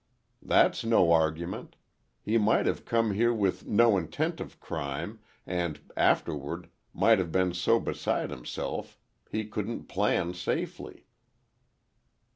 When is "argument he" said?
1.11-2.39